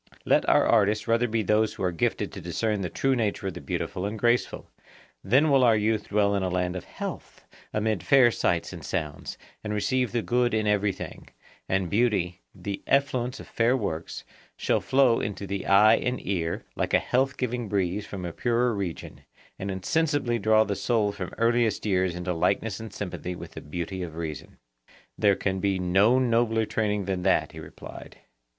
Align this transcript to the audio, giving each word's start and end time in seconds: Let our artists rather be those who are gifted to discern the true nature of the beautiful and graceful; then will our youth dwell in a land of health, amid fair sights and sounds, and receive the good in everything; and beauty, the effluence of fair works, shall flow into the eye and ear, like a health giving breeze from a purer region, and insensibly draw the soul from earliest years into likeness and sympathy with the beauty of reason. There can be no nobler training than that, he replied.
Let 0.25 0.49
our 0.49 0.65
artists 0.65 1.07
rather 1.07 1.27
be 1.27 1.43
those 1.43 1.75
who 1.75 1.83
are 1.83 1.91
gifted 1.91 2.31
to 2.31 2.41
discern 2.41 2.81
the 2.81 2.89
true 2.89 3.15
nature 3.15 3.45
of 3.45 3.53
the 3.53 3.61
beautiful 3.61 4.03
and 4.07 4.17
graceful; 4.17 4.67
then 5.23 5.51
will 5.51 5.63
our 5.63 5.75
youth 5.77 6.07
dwell 6.07 6.33
in 6.33 6.41
a 6.41 6.49
land 6.49 6.75
of 6.75 6.85
health, 6.85 7.43
amid 7.71 8.01
fair 8.01 8.31
sights 8.31 8.73
and 8.73 8.83
sounds, 8.83 9.37
and 9.63 9.75
receive 9.75 10.11
the 10.11 10.23
good 10.23 10.55
in 10.55 10.65
everything; 10.65 11.29
and 11.69 11.87
beauty, 11.91 12.41
the 12.55 12.81
effluence 12.87 13.39
of 13.39 13.45
fair 13.47 13.77
works, 13.77 14.23
shall 14.57 14.81
flow 14.81 15.19
into 15.19 15.45
the 15.45 15.67
eye 15.67 15.97
and 15.97 16.19
ear, 16.25 16.63
like 16.75 16.95
a 16.95 16.97
health 16.97 17.37
giving 17.37 17.69
breeze 17.69 18.03
from 18.03 18.25
a 18.25 18.33
purer 18.33 18.73
region, 18.73 19.21
and 19.59 19.69
insensibly 19.69 20.39
draw 20.39 20.63
the 20.63 20.75
soul 20.75 21.11
from 21.11 21.31
earliest 21.37 21.85
years 21.85 22.15
into 22.15 22.33
likeness 22.33 22.79
and 22.79 22.91
sympathy 22.91 23.35
with 23.35 23.51
the 23.51 23.61
beauty 23.61 24.01
of 24.01 24.15
reason. 24.15 24.57
There 25.15 25.35
can 25.35 25.59
be 25.59 25.77
no 25.77 26.17
nobler 26.17 26.65
training 26.65 27.05
than 27.05 27.21
that, 27.21 27.51
he 27.51 27.59
replied. 27.59 28.17